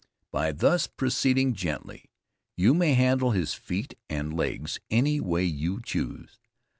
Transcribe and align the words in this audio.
By 0.31 0.51
thus 0.51 0.87
proceeding 0.87 1.53
gently, 1.53 2.09
you 2.57 2.73
may 2.73 2.95
handle 2.95 3.33
his 3.33 3.53
feet 3.53 3.99
and 4.09 4.33
legs 4.35 4.79
in 4.89 4.97
any 4.97 5.19
way 5.19 5.43
you 5.43 5.79
choose. 5.79 6.39